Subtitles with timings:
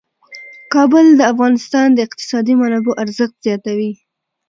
[0.73, 3.91] کابل د افغانستان د اقتصادي منابعو ارزښت زیاتوي.